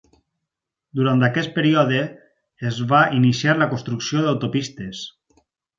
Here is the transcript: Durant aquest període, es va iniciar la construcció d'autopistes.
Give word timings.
Durant 0.99 1.21
aquest 1.27 1.53
període, 1.59 2.01
es 2.73 2.81
va 2.95 3.05
iniciar 3.21 3.59
la 3.61 3.71
construcció 3.77 4.27
d'autopistes. 4.27 5.09